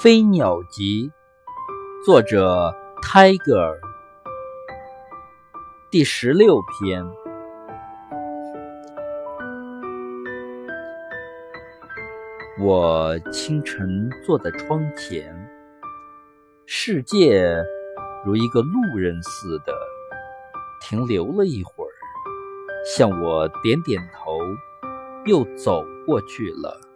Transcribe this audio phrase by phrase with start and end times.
[0.00, 1.10] 飞鸟集
[2.06, 3.80] 作者泰戈尔
[5.90, 7.04] 第十六篇。
[12.60, 15.34] 我清晨坐在窗前
[16.64, 17.42] 世界
[18.24, 19.74] 如一个路人似的
[20.80, 21.90] 停留了一会儿
[22.84, 24.38] 向我点点头
[25.26, 26.87] 又走过去了。